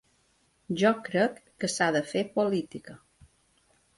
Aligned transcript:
Jo 0.83 0.91
crec 1.07 1.37
que 1.63 1.69
s’ha 1.73 1.91
de 1.97 2.03
fer 2.13 2.25
política. 2.41 2.99